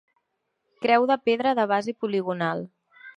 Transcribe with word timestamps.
Creu 0.85 1.05
de 1.11 1.17
pedra 1.29 1.53
de 1.59 1.65
base 1.73 1.95
poligonal. 2.05 2.65